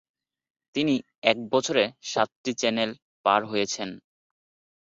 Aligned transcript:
তিনি 0.75 0.95
এক 1.23 1.37
বছরে 1.51 1.83
সাতটি 2.03 2.51
চ্যানেল 2.59 2.89
পার 3.25 3.41
হয়েছেন। 3.45 3.89